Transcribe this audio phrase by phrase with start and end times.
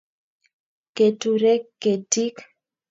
[0.95, 2.35] Keturek ketik